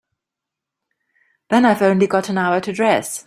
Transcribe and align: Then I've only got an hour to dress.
Then 1.51 1.63
I've 1.63 1.83
only 1.83 2.07
got 2.07 2.27
an 2.29 2.39
hour 2.39 2.59
to 2.59 2.73
dress. 2.73 3.19